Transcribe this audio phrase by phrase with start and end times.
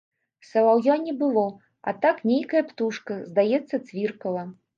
[0.51, 1.43] Салаўя не было,
[1.91, 4.49] а так нейкая птушка, здаецца, цвіркала.